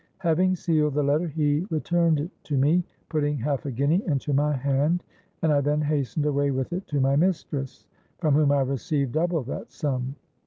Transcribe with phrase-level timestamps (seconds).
[0.17, 4.51] Having sealed the letter, he returned it to me, putting half a guinea into my
[4.51, 5.03] hand;
[5.43, 7.85] and I then hastened away with it to my mistress,
[8.17, 10.15] from whom I received double that sum.